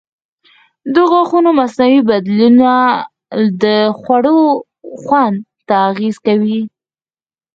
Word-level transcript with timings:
د 0.93 0.95
غاښونو 1.09 1.49
مصنوعي 1.59 1.99
بدیلونه 2.09 2.73
د 3.63 3.65
خوړو 3.99 4.39
خوند 5.01 5.37
ته 5.67 5.75
اغېز 5.89 6.15
کوي. 6.25 6.59